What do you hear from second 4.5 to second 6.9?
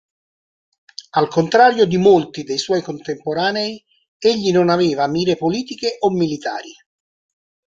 non aveva mire politiche o militari.